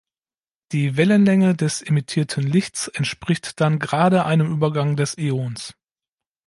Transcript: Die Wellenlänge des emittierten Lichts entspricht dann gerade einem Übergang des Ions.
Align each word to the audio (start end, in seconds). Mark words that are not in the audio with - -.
Die 0.71 0.97
Wellenlänge 0.97 1.55
des 1.55 1.83
emittierten 1.83 2.41
Lichts 2.41 2.87
entspricht 2.87 3.59
dann 3.61 3.77
gerade 3.77 4.25
einem 4.25 4.51
Übergang 4.51 4.95
des 4.95 5.13
Ions. 5.15 5.75